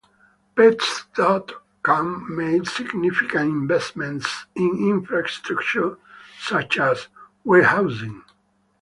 [0.55, 1.51] Pets dot
[1.83, 5.99] com made significant investments in infrastructure
[6.39, 7.07] such as
[7.43, 8.23] warehousing.